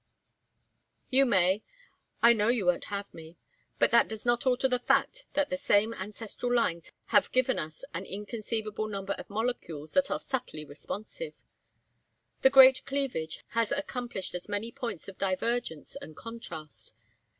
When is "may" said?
1.27-1.61